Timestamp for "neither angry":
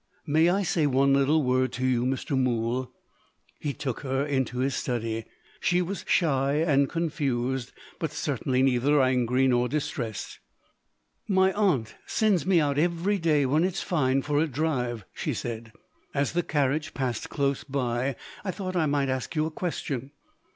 8.63-9.47